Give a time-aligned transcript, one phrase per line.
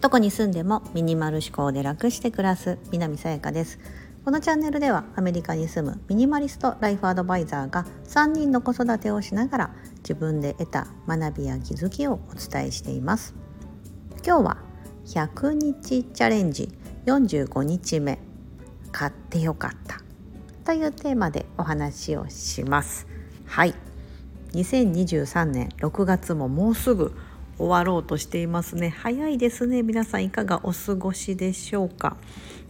[0.00, 3.80] どこに住んでもミニマル思考で楽して暮らす南さやかです。
[4.24, 13.34] このチャンネルではアメリカに住むミニマリストライフアドバイザーが3人の子育てをしながら自分で得た学びや気づきをお伝えしています。
[14.24, 14.56] 今日は
[15.06, 16.68] 100日チャレンジ
[17.06, 18.18] 45日目
[18.92, 20.00] 買ってよかった
[20.64, 23.06] というテーマでお話をします。
[23.44, 23.85] はい。
[24.52, 27.16] 2023年6月ももうすぐ
[27.58, 28.90] 終わろうとしていますね。
[28.90, 29.82] 早いですね。
[29.82, 32.16] 皆さんいかがお過ごしでしょうか？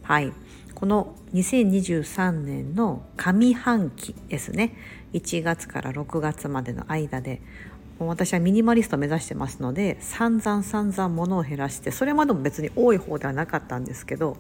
[0.03, 0.33] はい。
[0.75, 4.75] この2023年の上半期ですね。
[5.13, 7.41] 1月から6月までの間で
[7.99, 14.37] 私はミニマリストを目指してますので散々散々物を減らしてそれまでも別に多い方ではなかったんですけど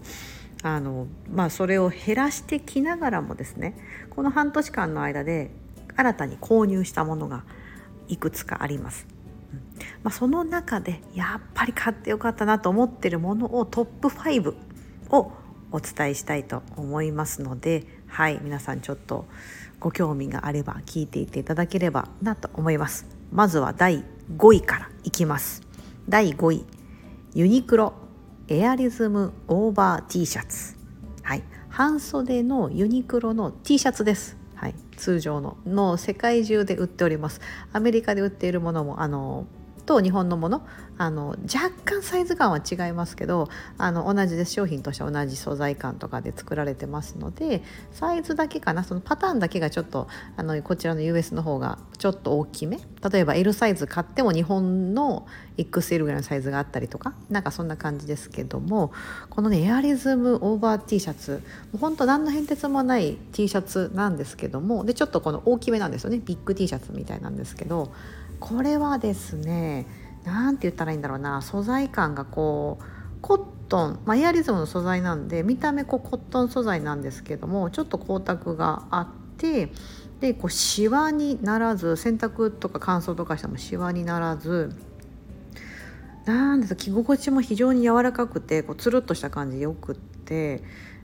[0.63, 3.75] あの、まあ、それを減らしてきながらもですね
[4.11, 5.51] この半年間の間で
[5.97, 7.45] 新たに購入したものが
[8.09, 9.07] いくつかあります。
[9.53, 9.59] うん。
[10.03, 14.55] まあ、その中でやっぱり買ってよかったなと思ってるものをトップ5
[15.11, 15.33] を
[15.73, 19.27] お伝えしたいと思いますのではい皆さんちょっと
[19.81, 23.07] ご興味があれば聞いていていただければなと思います。
[23.33, 24.05] まずは第
[24.37, 25.63] 5位からいきます。
[26.09, 26.65] 第5位
[27.35, 27.93] ユニクロ
[28.49, 30.77] エアリズムオーバー T シャツ。
[31.23, 31.43] はい。
[31.69, 34.39] 半袖のユニクロの T シャツです、
[34.97, 37.41] 通常のの世界中で売っております。
[37.73, 39.47] アメリカで売っているものもあの
[39.87, 40.67] と日本のもの
[40.99, 43.49] あの若干サイズ感は違いますけど
[43.79, 44.53] あの同じです。
[44.53, 52.79] 商品として同じ素材感とかで作られてますのでサイズだけかなそのパターンだけがちょっとあのこちらの US の方がちょっと大きめ。
[53.11, 55.27] 例えば L サイズ買っても日本の
[55.59, 58.93] XL ぐらいのサイズがあったりとかなんかそんな感じですけども
[59.31, 61.43] このねエアリズムオーバー T シャツ
[61.73, 66.21] もうほんと何の変哲もない T シャツなんですけどもでちょっとこの大きめなんですよね。
[66.25, 67.93] ビッグ T シャツみたいなんですけど
[68.41, 69.76] これはですね
[70.27, 71.41] 何て言ったらいいんだろうな。
[71.41, 72.85] 素材感がこう
[73.23, 79.71] コットン、まあ、エアリズムの素材なんで見た目こうコットン素材なんですけどもちょっと光沢があって
[80.21, 84.73] でこうシワにならず洗濯とか乾燥とかしてもシワにならず
[86.25, 90.63] なんです着心地も非常に柔らかくてこうつるっとした感じよくって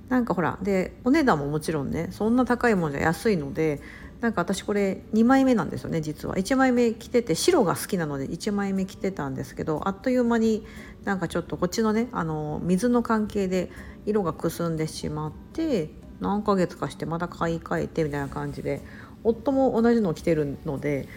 [0.09, 3.81] なんかほらでお値段ももちろんねそんな高いものじゃ安いので
[4.23, 6.37] なんか私これ2枚目なんですよね実は。
[6.37, 10.65] 1枚目着てて白が好きなので1枚目着てたんですけどあっという間に
[11.05, 13.71] なんかちょっとこっちのねあの水の関係で
[14.07, 15.91] 色がくすんでしまって
[16.21, 18.81] 何ヶ月かしてまた買い替えてみたいな感じで
[19.25, 21.09] 夫も同じのを着てるので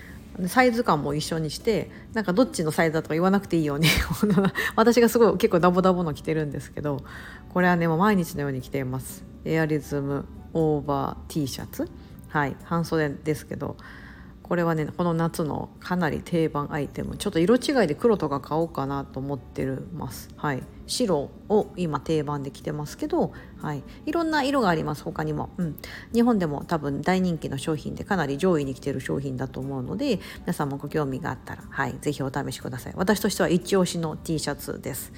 [0.47, 3.87] サイズ感も一緒にしてなんかどっちのサイズだとか言わなくていいように
[4.75, 7.03] 私がすごい結構ダボダボの着てるんですけど
[7.53, 9.23] これはねもう毎日のように着ています。
[9.45, 11.87] エアリズムオーバー T シャツ。
[12.27, 13.77] はい半袖ですけど
[14.47, 20.29] これはねこの夏のかなり定番アイテムちょっと色違いで黒とか買おうかなと思ってるます。
[20.37, 25.79] はい白を今定番で着てますけど、はい、いろんな色があります他にも、うん、
[26.13, 32.93] 日本でも多分大人気の商品でかなり上位に来てる商品だと思うので皆さんもご興味があったら、はい、ぜひお試しください。
[32.95, 35.11] 私としては一押しの T シャツです。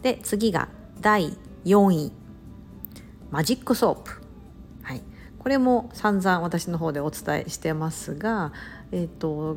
[0.00, 0.68] で次が
[1.00, 2.12] 第4位。
[3.30, 4.19] マジックソープ。
[5.50, 8.52] これも散々私の方でお伝えしてますが、
[8.92, 9.56] えーと、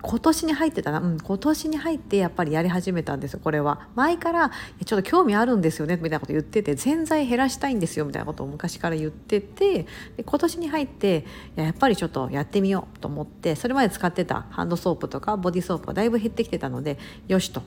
[0.00, 3.90] 今年に入ってたな、うん、今年に入ってやっぱりやり始めたんですよこれは。
[3.94, 4.50] 前から
[4.86, 9.82] ちょっと興味あるんですよねみたいなこと言ってて全財減らしたいんですよみたいなことを昔から言ってて
[10.16, 17.60] で今年に入ってやっぱりちょっとやってみようと思ってそれまで使ってたハンドソープとかボディソープがだいぶ減ってきてたのでよしと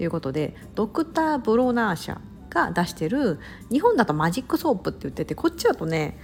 [0.00, 2.20] いうことでドクター・ブロナー社
[2.50, 3.38] が出してる
[3.70, 6.18] 日本だとマジックソープって言っててこっちだとね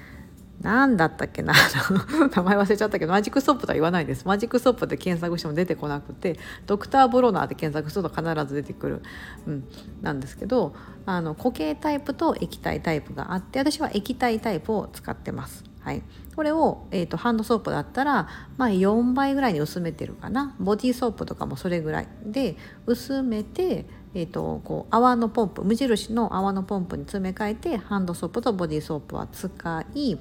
[0.63, 1.55] 何だったっけな？
[2.35, 4.27] 名前忘れちゃったけどマジックソープとは言わないです。
[4.27, 9.03] マジックソープで検索しても出てこなくてドクターブロナーで検索すると必ず出てくる、
[9.47, 9.65] うん、
[10.03, 10.75] なんですけど
[11.07, 15.65] あの固形タイプと液体タイプがあって私は液体タイプを使ってます。
[15.81, 16.03] はい、
[16.37, 18.29] これを、えーと、ハンドソープだったら、
[18.59, 20.55] まあ、4倍ぐらいに薄めてるかな。
[20.61, 30.19] ボディーソープとかもそれぐらいで薄めてえーと、こう泡のポンプ無印の泡のポンプに詰め替えてハンドソープとボディーソープは使い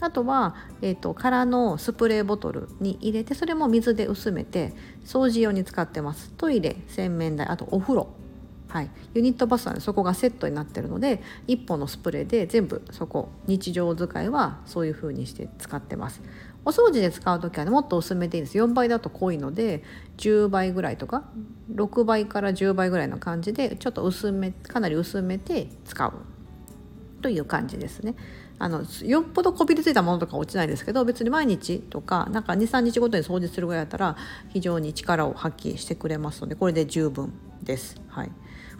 [0.00, 4.72] あとは、えーと、空のスプレーボトルに入れてそれも水で薄めて
[5.04, 6.32] 掃除用に使ってます。
[6.36, 8.08] トイレ洗面台あとお風呂。
[8.68, 16.22] はい、ユニットバスは、ね、そこがセットになってるので1本のスプレーで全部そこ日常使いはそういう風にして使ってます。
[16.64, 19.82] お掃除で使う時はねもっと薄めでいいです4倍だと濃いので
[20.18, 21.24] 10倍ぐらいとか
[21.74, 26.12] 6倍から10倍ぐらいの感じでちょっと薄めかなり薄めて使う
[27.22, 28.14] という感じですね。
[28.58, 34.16] あのよっぽどこびりついたものとか落ちないですけど別に毎日とかなんか23日ごとに掃除するぐらいだったら
[34.50, 37.98] 非常に力を発揮してくれますのでこれで十分です。
[38.08, 38.30] はい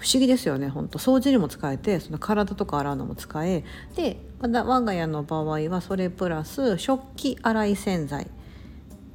[0.01, 3.65] 不思議ですよね本当掃除にも使えてその体とか洗うのも使え
[3.95, 8.27] で我が家の場合はそれプラス食器洗い洗剤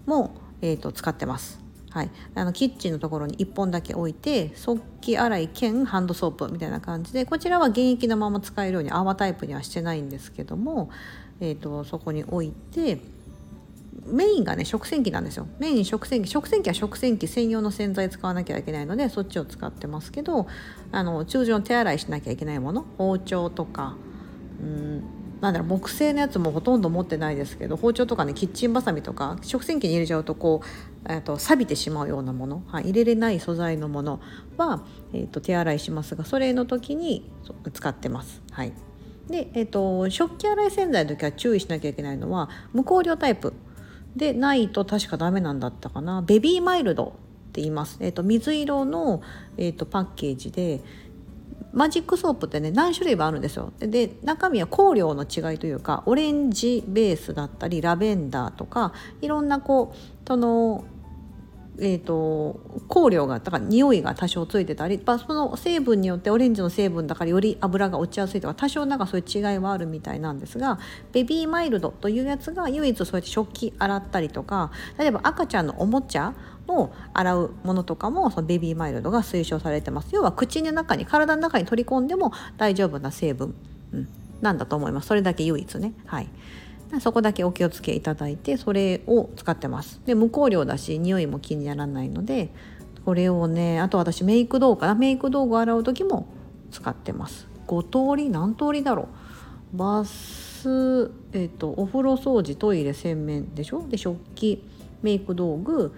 [0.05, 1.59] も、えーと、使ってます。
[1.89, 10.89] はい、あのキッチンのところに1本だけ置いて食器洗い兼ハンドソープみたいな感じでこちらは現役のまま使えるように泡タイプにはしてないんですけども、
[11.39, 12.99] えーとそこに置いて
[14.06, 15.47] メインがね食洗機なんですよ。
[15.59, 20.47] メイン食洗機食洗機は食洗機専用の洗剤使わなきゃいけないのでそっちを使ってますけど
[20.92, 23.95] あの通常手洗いしなきゃいけないもの包丁とか
[24.62, 25.03] うん
[25.42, 30.68] なんだろう木製のやつもほとんど持ってないですけど包丁とかねキッチンバサミとか食洗機に入れちゃうとこう、
[31.12, 34.21] えー、と錆びてしまうようなもの、はい、入れれない素材のもの
[34.57, 34.83] は、
[35.13, 37.30] えー、と手洗いしますがそれの時に
[37.74, 38.41] 使ってます。
[38.51, 38.74] はい。
[39.30, 43.53] でえーと食器洗い洗剤の時は注意しなきゃいけないのは無香料タイプ。
[44.15, 46.21] でないと確かダメなんだったかな。
[46.21, 47.09] ベビーマイルドっ
[47.51, 49.21] て言います、えーと、水色の、
[49.57, 50.81] えーと、パッケージで
[51.73, 53.73] マジックソープってね何種類もあるんですよ。
[53.79, 60.85] で中身は香料の違いというかオレンジベースだったりラベンダーとかいろんなこうその
[61.80, 70.80] えーと、香料がだから匂いが多少ついてたり、まあ、その成分によってオレンジの成分だからより油が落ちやすいとか多少なんかそういう違いはあるみたいなんですが
[71.12, 76.33] ベビーマイルドというやつが唯一そうやって食器洗ったりとか例えば赤ちゃんのおもちゃ
[76.68, 80.16] を洗うものとかもそのベビーマイルドが推奨されてます。
[80.16, 83.54] 要は口の中に体の中に取り込んでも大丈夫な成分、
[83.94, 84.07] うん、
[84.42, 85.07] なんだと思います。
[85.07, 85.94] それだけ唯一ね。
[86.06, 86.30] はい。
[86.99, 90.01] そこだけお気をつけいただいてそれを使ってます。
[90.05, 92.51] で無香料だし匂いも気にならないので
[93.03, 94.95] これをねあと私メイク道具かな。
[94.95, 96.27] メイク道具洗う時も
[96.71, 97.47] 使ってます。
[97.67, 99.09] 5通り何通りだろ
[99.73, 99.77] う。
[99.77, 103.85] バス、えーと、お風呂掃除トイレ洗面でしょ？
[103.89, 104.63] で食器
[105.01, 105.91] メイク道具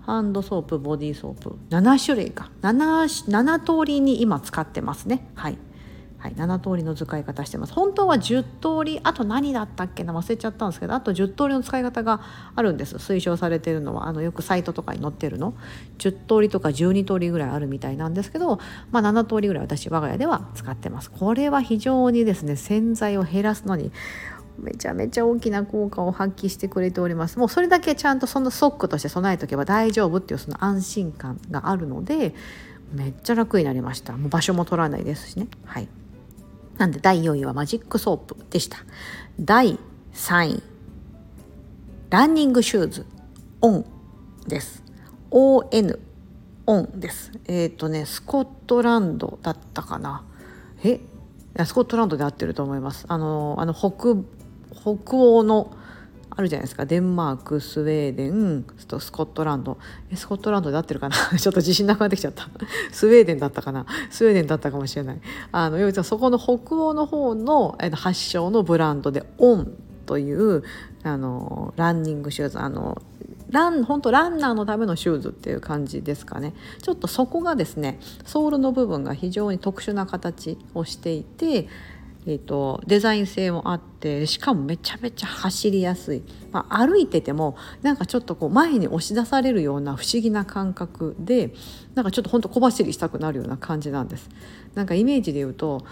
[0.00, 2.50] ハンドソープボディーソープ7種類か。
[2.60, 5.30] 7, 7通りに今使ってますね。
[5.34, 5.56] はい。
[6.22, 7.72] はい、7通りの使い方してます。
[7.72, 12.20] 本当は10通りあと何だったっけな忘れちゃったんですけどあと10通りの使い方が
[12.54, 12.94] あるんです。
[12.94, 15.54] 推奨されてるのはあのよくサイトとかに載ってるの。
[15.98, 18.60] 10通りとか12通りぐらいあるみたいなんですけど、
[18.92, 21.10] まあ、7通りぐらい私我が家では使ってます。
[21.10, 23.90] これは非常にですね洗剤を減らすのに
[24.60, 27.40] めちゃめちゃ大きな効果を発揮してくれております。
[27.40, 32.32] もうそれだけちゃんとそのソックとして備えておけば大丈夫っていうその安心感があるので
[32.92, 34.12] めっちゃ楽になりました。
[34.16, 35.48] もう場所も取らないですしね。
[35.64, 35.88] はい。
[36.82, 38.78] なんで第4位はマジックソープでした。
[39.38, 39.78] 第
[40.14, 40.62] 3位、
[42.10, 43.06] ランニングシューズ、
[43.60, 43.86] オン
[44.48, 44.82] です。
[45.30, 46.00] ON、
[46.66, 47.30] オンです。
[47.46, 50.24] えっ、ー、とね、スコットランドだったかな。
[50.82, 50.98] え？
[51.64, 53.04] スコットランドで合ってると思います。
[53.06, 54.16] あの、あの北、
[54.74, 55.76] 北欧の
[56.34, 56.86] あるじゃないですか。
[56.86, 58.64] デンマークスウェーデン
[58.98, 59.76] スコットランド。
[60.14, 61.16] スコットランドで合ってるかな？
[61.38, 62.48] ちょっと自信なくなってきちゃった。
[62.90, 63.84] スウェーデンだったかな？
[64.10, 65.20] スウェーデンだったかもしれない。
[65.52, 69.72] あの要はそこの北欧の方の発祥のブランドでオン
[70.06, 70.62] という
[71.02, 72.58] あのランニングシューズ。
[72.58, 73.00] あの
[73.50, 76.54] ラン本当ランナーのためのシューズっていう感じですかね。
[76.80, 81.68] ちょっとそこがですねソールの部分が非常に特殊な形をしていて
[82.24, 86.22] えーと、デザイン性もあってしかもめちゃめちゃ走りやすい、
[86.52, 91.52] まあ、歩いててもなんかちょっとこう前に押し出されるような不思議な感覚で
[91.96, 94.30] なんかちょっとほんと小走りしたくなるような感じなんです。
[94.74, 95.84] なんかイメージで言うと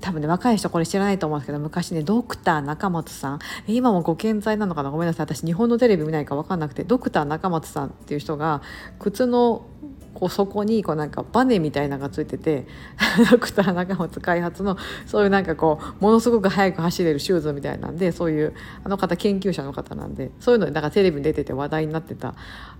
[0.00, 3.38] 多分ね若い人これ知らないと思うんですけど昔ねドクター中松さん。
[3.66, 4.92] 今もご健在なのかな？
[4.92, 5.26] ごめんなさい。
[5.26, 6.84] 私日本のテレビ見ないか分かんなくて。
[6.84, 8.62] ドクター中松さんっていう人が
[9.00, 9.66] 靴の
[10.14, 12.66] こうそこにこうなんかバネみたいなのがついてて
[13.30, 14.76] ドクター中松開発の
[15.06, 18.52] そういうなんかこうものすごく速く走れるシューズみたいなんでそういう
[18.84, 22.34] あの方研究者の方なんでそういうのでなんかテレビに出てて話題になってた。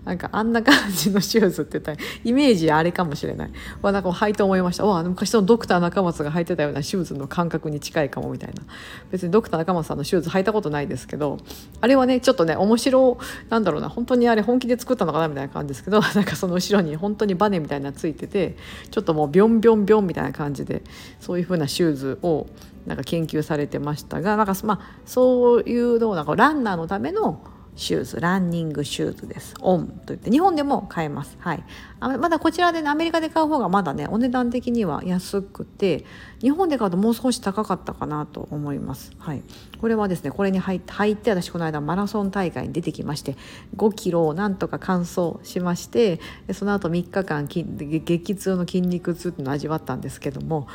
[0.04, 3.50] なんかあんな感じのシューズって言ったらイメージあれかもしれない。
[3.82, 4.84] わなんか履いて思いました。
[4.84, 8.64] わ昔のドクター中松が履いてたようなシューズの感覚に近いかもみたいな。
[9.12, 11.38] 別にドクター中松さんのシューズ履いたことないですけど
[11.80, 18.56] あれはねちょっとね面白なんだろうな本当にあれ本気で作ったのかなみたいな感じですけど なんかその後ろに本当にバネみたいなのついてて
[18.90, 20.82] ちょっともうビョンビョンビョンみたいな感じで
[21.20, 22.46] そういう風なシューズを
[22.86, 27.40] なんか研究されてましたがなんかまあそういうのをなんかランナーのための
[27.74, 29.54] シューズランニングシューズです。
[29.60, 31.36] オンといって日本でも買えます。
[31.40, 31.64] はい。
[32.00, 36.04] あまだこちらで、ね、アメリカで買う方がまだねお値段的には安くて
[36.40, 39.12] 日本で買うともう少し高かったかなと思います。
[39.18, 39.42] はい。
[39.80, 43.36] これはですねこれに入って入って私この間マラソン大会に出てきまして
[43.76, 46.20] 5キロをなんとか完走しまして
[46.52, 50.66] その後3日間激痛の筋肉痛っていうのを味わったんですけども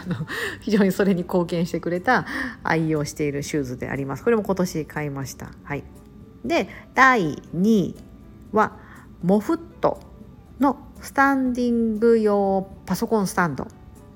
[0.60, 2.26] 非常にそれに貢献してくれた
[2.62, 4.24] 愛用しているシューズであります。
[4.24, 5.50] これも今年買いました。
[5.62, 6.03] はい。
[6.44, 7.94] で第2位
[8.52, 8.72] は
[9.22, 10.00] モフット
[10.60, 13.66] のスタンディング用パソコンスタンド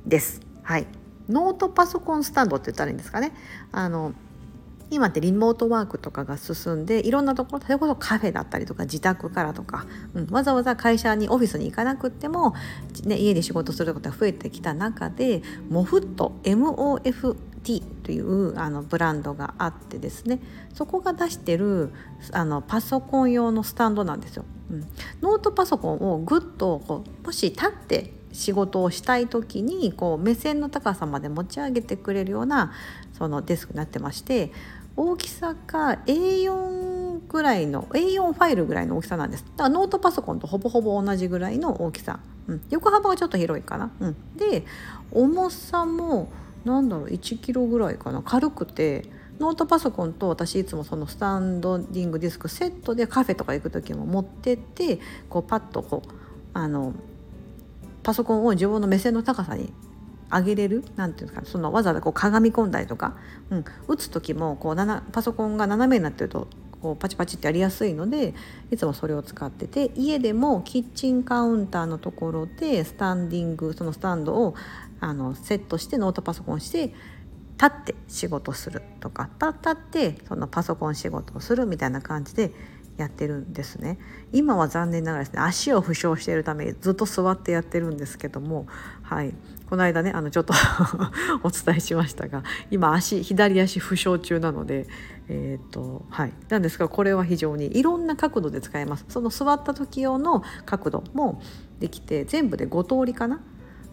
[0.07, 0.41] です。
[0.63, 0.87] はい、
[1.29, 3.33] ノートパソコンスタンドって言ったらいいんですかね。
[3.73, 4.13] あの
[4.91, 12.55] 今ってリモートワークとかが進んでいろんなところそれこそカフェだったりとか自宅からとか、うん、わざわざ会社にオフィスに行かなくっても、
[13.05, 17.37] ね、家で仕事することが増えてきた中でモフット MOF
[17.69, 20.41] MOF T というあのブランドがあってですね。
[20.73, 21.91] そこが出してる
[22.33, 24.47] あのパソコン用のスタンドなんですよ。
[24.71, 24.87] うん、
[25.21, 32.73] ノートパソコンをぐっとこうもし立って仕事をしたい時にこう目線の高さまで持ち上げてくれるような
[33.13, 34.53] そのデスクになってまして
[34.97, 39.45] 大きさが A4 ぐらいの A4 ファイルぐらいの大きさなんです。
[39.45, 44.65] だからノートパソコンとほぼほぼ同じぐらいの大きさ、うん、横幅がちょっと広いかな、うん、で
[45.13, 46.31] 重さも
[46.69, 48.23] なんだろう1キロぐらいかな。
[48.23, 49.05] 軽くて
[49.39, 54.99] ノートパソコンと私いつもそのスタンドディングディスクセットでカフェとか行く時も持ってって
[55.29, 56.11] こうパッとこう
[56.55, 56.93] あの
[58.03, 59.73] パソコンを自分の目線の高さに
[60.31, 63.17] 上げれるなんていうんですかそのわざわざこう鏡込んだりとか、
[63.51, 66.49] うん、打つ時もこうパソコンが斜めになってると
[66.83, 68.35] こうパチパチってやりやすいので
[68.71, 74.55] いつもそれを使ってて家でもキッチンカウンターのところでスタンディングそのスタンドを
[75.01, 82.53] あのセットしてノートパソコンして立って仕事するとか立ってそのパソコン仕事をするみたいな感じで
[82.97, 83.99] やってるんですね。
[84.33, 88.67] 今は残念ながらですね足を負傷しているためずっと座ってやってるんですけども
[89.03, 89.35] はい。
[89.69, 90.55] この間ねあのちょっと
[91.43, 94.87] お伝えしましたが今足左足負傷中なので
[95.31, 99.05] えーとはい、なんですがこれは非常にいろんな角度で使えます。
[99.09, 101.43] その座った時用の角度も
[101.81, 103.41] できて全部で5通りかな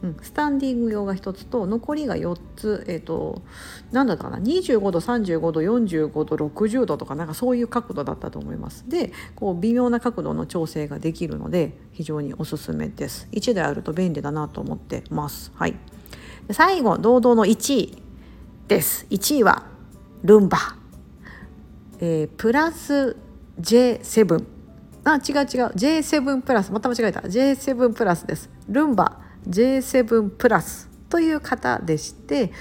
[0.03, 3.41] うん、スタンディング用が1つと残りが4つ、えーと、
[3.91, 8.85] 何だったかな25度35度45度60度とかなんかそういう角度だったと思います。
[8.87, 13.27] でこう微妙な角度の調整ができるので非常におすすめです。
[13.31, 15.51] 1台あると便利だなと思ってます。
[15.55, 15.75] はい。
[16.51, 18.05] 最後堂々の1位。
[18.67, 19.05] です。
[19.09, 19.63] 1位は
[20.23, 20.57] ルンバ、
[21.99, 23.15] えー、プラス
[23.59, 24.43] J7
[25.03, 25.45] あ違う違う。
[25.75, 27.21] J7 プラスまた間違えた。
[27.21, 28.49] J7 プラスです。
[28.67, 29.24] ルンバ。
[29.47, 32.51] J7 プラスという方でして、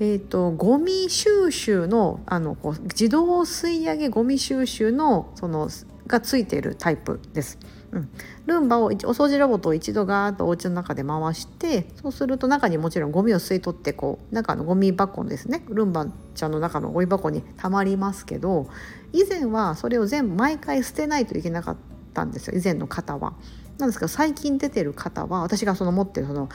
[0.00, 5.68] えーと、ゴミ収集のあのこう自動吸い上げゴミ収集のその
[6.06, 7.58] がついているタイプです。
[7.92, 8.10] うん、
[8.46, 18.68] ルンバをお掃除ロボットを一度ガーッとお家の中で回してそうすると中にもちろんゴミを吸い取ってこう中のゴミ箱ですねルンバちゃんの中のゴミ箱にたまりますけど
[19.12, 21.76] 以前はそれを全部毎回捨てないといけなかっ
[22.12, 23.34] たんですよ以前の方は。
[23.78, 26.48] なんですけど最近出てる方は私がその持ってるその、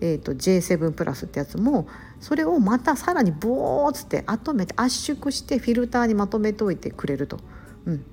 [0.00, 1.88] えーと、J7 プラスってやつも
[2.20, 7.38] それをまたさらにボーッつってまとめて圧縮してフィルターにまとめておいてくれると、
[7.86, 8.04] うん、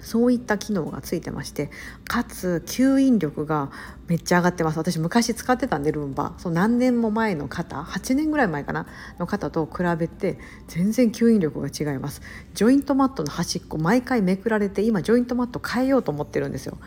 [0.00, 1.70] そういった機能がついてまして
[2.06, 3.70] かつ吸引力が
[4.06, 4.78] めっちゃ上がってます。
[4.78, 6.32] 私昔使ってたんでルンバ。
[6.38, 8.86] そう何年も前の方8年ぐらい前かな
[9.18, 12.22] の方と比べて全然吸引力が違います。
[12.54, 16.78] ジョイントマットの端っこ毎回めくられて今ジョイントマット変えようと思ってるんですよ。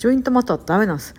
[0.00, 1.14] ジョイントマットはダメなんです。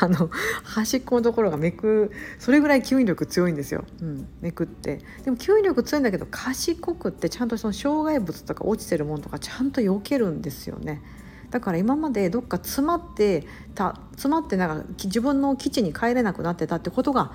[0.00, 0.30] あの
[0.62, 5.00] 端っこのところがめくそれぐらい吸引力強いんですよ、うん、めくって。
[5.24, 11.02] でも吸引力強いんだけど賢くってちゃんとその障害物とか落ちてるものとかちゃんと避けるんですよね。
[11.50, 17.32] だから今までどっか詰まってた詰まってなんか自分の基地に帰れなくなってたってことが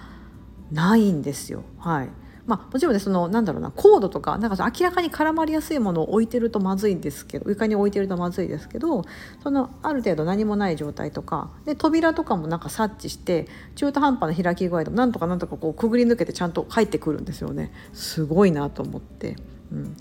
[0.71, 1.63] ないんですよ。
[1.79, 2.09] はい。
[2.45, 9.05] まあ、もちろんねそのなんだろうなコードとかなんか明らかに絡まりやすいものを置いてるとまずいんですけど床に置いてるとまずいですけど
[9.41, 17.71] そのある程度何もない状態とかで扉とかもなんか察知して中途半端な開き具合でもなんとかなんとかこうくぐり抜けてちゃんと入ってくるんですよね。
[17.93, 19.37] すごいなと思って。
[19.71, 19.95] うん。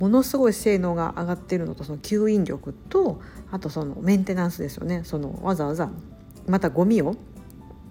[0.00, 3.20] ものすごい性能が上がってるのとその吸引力と
[3.52, 5.02] あとそのメンテナンスですよね。
[5.04, 5.88] そのわざわざ
[6.48, 7.14] またゴミを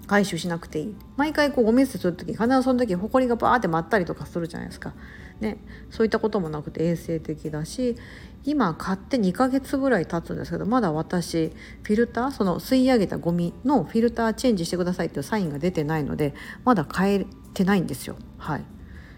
[0.07, 0.95] 回収しなくていい。
[1.17, 4.93] 毎回こうゴミ捨てする時必ずその時ほこりがバーって舞ったりとかするじゃないですか、
[5.39, 5.57] ね、
[5.89, 7.95] そういったこともなくて衛生的だし
[8.43, 11.51] 今買って2ヶ月ぐらい経つんですけどまだ私
[11.83, 16.33] フィルターその吸い上げたゴミのフィルターチェンジしてくださいっていうサインが出てないので
[16.65, 18.17] まだ変えてないんですよ。
[18.37, 18.65] はい。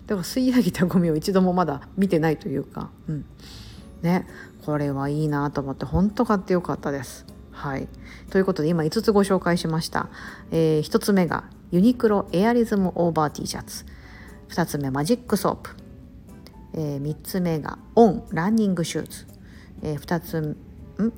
[0.06, 3.26] だから吸い上げたゴミを一度もまだ見てないというかうん。
[4.02, 4.28] ね。
[4.64, 7.35] これはいいなと思って本当買ってよかったです。
[7.56, 7.88] はい、
[8.30, 10.10] ということで今5つご紹介しました、
[10.52, 13.86] えー、1つ目がユニクロエアリズムオーバー T シャツ。
[14.50, 15.72] 2つ目マジックソープ、
[16.74, 19.26] えー、3つ目がオンランニングシューズ、
[19.82, 20.56] えー、2つん？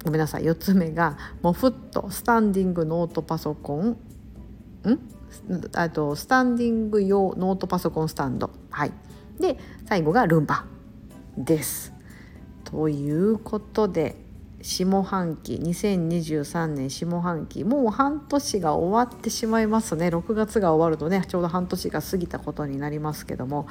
[0.06, 0.44] ごめんなさい。
[0.44, 3.90] 4つ目がモフットスタンディングノートパソコン。
[3.90, 3.98] ん？
[5.74, 8.52] あとスタンディング用ノートパソコンスタンド。
[8.70, 8.94] はい。
[9.40, 10.66] で最後がルンバ
[11.38, 11.94] です。
[12.64, 14.16] ということで
[14.62, 20.08] 下半期2023年下半期もう半年が終わってしまいますね。
[20.08, 23.68] 6月が終わるとねちょうど半年が過ぎたことになりますけども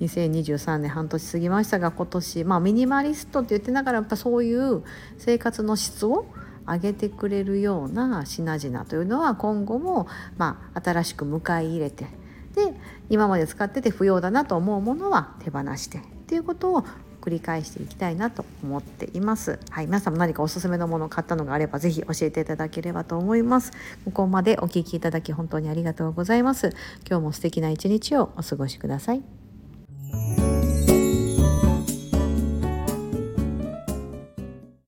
[0.00, 4.82] 2023年半年過ぎましたが今年まあミニマリストって言ってながらやっぱそういう
[5.18, 6.26] 生活の質を
[6.66, 10.06] 上げてくれるような品々というのは今後も
[10.38, 12.06] まあ新しく迎え入れて
[12.54, 12.74] で
[13.10, 16.84] 今まで使ってて不要だなと思うものは手放してっていうことを
[17.22, 19.58] 繰り返していきたいなと思っています。
[19.70, 23.70] はい、皆さんも何かおすすめのものを買ったのがあればぜひ教えていただければと思います。
[24.04, 26.70] ここまでお聴きいただき本当にありがとうございます。
[27.08, 30.51] 今日も素敵な一日をお過ごしください。